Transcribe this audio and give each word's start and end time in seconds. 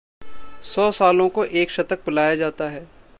सौ 0.63 0.91
सालों 0.91 1.29
को 1.29 1.45
एक 1.45 1.71
शतक 1.71 2.05
बुलाया 2.05 2.35
जाता 2.35 2.69
है। 2.69 2.87